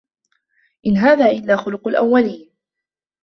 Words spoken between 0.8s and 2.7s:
إِن هذا إِلّا خُلُقُ الأَوَّلينَ